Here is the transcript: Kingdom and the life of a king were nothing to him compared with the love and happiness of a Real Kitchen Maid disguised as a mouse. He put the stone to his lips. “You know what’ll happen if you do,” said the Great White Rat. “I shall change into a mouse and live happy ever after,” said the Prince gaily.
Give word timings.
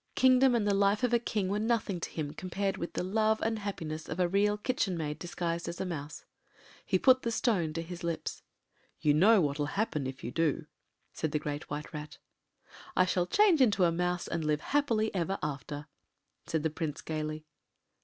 Kingdom 0.15 0.55
and 0.55 0.65
the 0.67 0.73
life 0.73 1.03
of 1.03 1.13
a 1.13 1.19
king 1.19 1.47
were 1.47 1.59
nothing 1.59 1.99
to 1.99 2.09
him 2.09 2.33
compared 2.33 2.75
with 2.75 2.93
the 2.93 3.03
love 3.03 3.39
and 3.43 3.59
happiness 3.59 4.09
of 4.09 4.19
a 4.19 4.27
Real 4.27 4.57
Kitchen 4.57 4.97
Maid 4.97 5.19
disguised 5.19 5.69
as 5.69 5.79
a 5.79 5.85
mouse. 5.85 6.25
He 6.83 6.97
put 6.97 7.21
the 7.21 7.29
stone 7.31 7.71
to 7.73 7.83
his 7.83 8.03
lips. 8.03 8.41
“You 8.99 9.13
know 9.13 9.41
what’ll 9.41 9.73
happen 9.77 10.07
if 10.07 10.23
you 10.23 10.31
do,” 10.31 10.65
said 11.13 11.33
the 11.33 11.37
Great 11.37 11.69
White 11.69 11.93
Rat. 11.93 12.17
“I 12.95 13.05
shall 13.05 13.27
change 13.27 13.61
into 13.61 13.83
a 13.83 13.91
mouse 13.91 14.27
and 14.27 14.43
live 14.43 14.61
happy 14.61 15.13
ever 15.13 15.37
after,” 15.43 15.85
said 16.47 16.63
the 16.63 16.71
Prince 16.71 17.01
gaily. 17.01 17.45